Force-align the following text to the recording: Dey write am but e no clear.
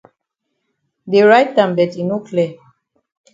Dey 1.11 1.23
write 1.29 1.57
am 1.63 1.71
but 1.77 1.91
e 2.01 2.03
no 2.09 2.17
clear. 2.27 2.51